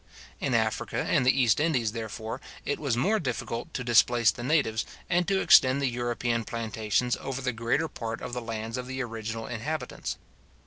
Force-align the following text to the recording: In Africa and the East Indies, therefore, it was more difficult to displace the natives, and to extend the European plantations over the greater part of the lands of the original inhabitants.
In 0.39 0.55
Africa 0.55 1.03
and 1.07 1.27
the 1.27 1.39
East 1.39 1.59
Indies, 1.59 1.91
therefore, 1.91 2.41
it 2.65 2.79
was 2.79 2.97
more 2.97 3.19
difficult 3.19 3.71
to 3.75 3.83
displace 3.83 4.31
the 4.31 4.41
natives, 4.41 4.83
and 5.11 5.27
to 5.27 5.41
extend 5.41 5.79
the 5.79 5.91
European 5.91 6.43
plantations 6.43 7.15
over 7.21 7.39
the 7.39 7.53
greater 7.53 7.87
part 7.87 8.19
of 8.19 8.33
the 8.33 8.41
lands 8.41 8.77
of 8.77 8.87
the 8.87 9.03
original 9.03 9.45
inhabitants. 9.45 10.17